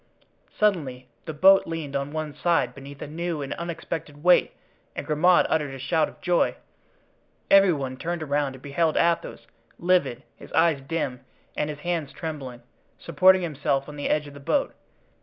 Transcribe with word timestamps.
Suddenly 0.49 1.09
the 1.25 1.31
boat 1.35 1.67
leaned 1.67 1.95
on 1.95 2.11
one 2.11 2.33
side 2.33 2.73
beneath 2.73 3.03
a 3.03 3.07
new 3.07 3.43
and 3.43 3.53
unexpected 3.53 4.23
weight 4.23 4.51
and 4.95 5.05
Grimaud 5.05 5.45
uttered 5.47 5.75
a 5.75 5.77
shout 5.77 6.09
of 6.09 6.19
joy; 6.21 6.55
every 7.51 7.71
one 7.71 7.97
turned 7.97 8.23
around 8.23 8.55
and 8.55 8.63
beheld 8.63 8.97
Athos, 8.97 9.45
livid, 9.77 10.23
his 10.35 10.51
eyes 10.53 10.81
dim 10.81 11.23
and 11.55 11.69
his 11.69 11.81
hands 11.81 12.13
trembling, 12.13 12.63
supporting 12.97 13.43
himself 13.43 13.87
on 13.87 13.95
the 13.95 14.09
edge 14.09 14.25
of 14.25 14.33
the 14.33 14.39
boat. 14.39 14.73